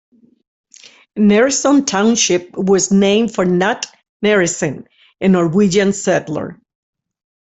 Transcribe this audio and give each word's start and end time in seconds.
Nereson 1.15 1.85
Township 1.85 2.57
was 2.57 2.89
named 2.91 3.35
for 3.35 3.45
Knut 3.45 3.85
Neresen, 4.25 4.87
a 5.21 5.27
Norwegian 5.27 5.93
settler. 5.93 6.59